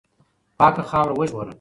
پاکه 0.59 0.81
خاوره 0.89 1.13
وژغوره. 1.15 1.49